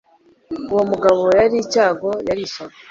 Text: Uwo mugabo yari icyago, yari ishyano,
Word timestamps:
Uwo 0.71 0.83
mugabo 0.91 1.21
yari 1.39 1.55
icyago, 1.63 2.09
yari 2.27 2.41
ishyano, 2.47 2.75